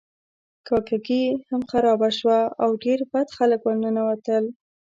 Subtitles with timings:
[0.67, 4.43] کاکه ګي هم خرابه شوه او ډیر بد خلک ورننوتل.